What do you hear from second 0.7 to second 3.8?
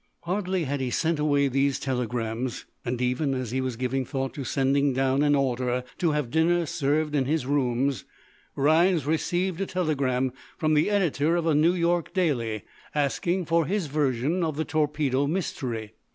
he sent away these telegrams, and even as he was